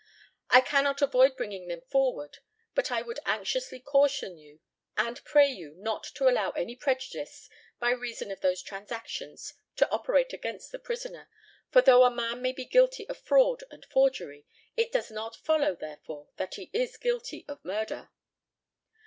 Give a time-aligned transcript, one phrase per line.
[0.49, 2.39] I cannot avoid bringing them forward;
[2.73, 4.59] but I would anxiously caution you
[4.97, 10.33] and pray you not to allow any prejudice by reason of those transactions to operate
[10.33, 11.29] against the prisoner;
[11.69, 15.75] for, though a man may be guilty of fraud and forgery, it does not follow,
[15.75, 18.09] therefore, that he is guilty of murder.